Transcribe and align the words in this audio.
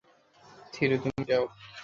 থিরু 0.73 0.97
তুমি 1.03 1.21
যাও। 1.29 1.43